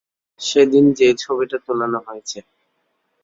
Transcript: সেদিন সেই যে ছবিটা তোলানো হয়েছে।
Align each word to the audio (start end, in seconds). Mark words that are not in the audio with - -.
সেদিন 0.39 0.85
সেই 0.89 1.13
যে 1.13 1.19
ছবিটা 1.23 1.57
তোলানো 1.65 1.99
হয়েছে। 2.07 2.39